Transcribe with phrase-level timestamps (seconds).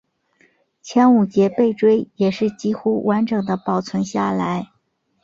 [0.81, 4.71] 前五节背椎也是几乎完整地保存下来。